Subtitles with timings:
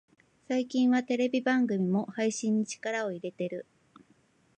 [0.47, 3.67] 最近はテレビ番組も配信に力を入れてる